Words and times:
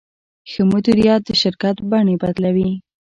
ښه 0.51 0.61
مدیریت 0.71 1.21
د 1.25 1.29
شرکت 1.41 1.75
بڼې 1.89 2.15
بدلوي. 2.21 2.71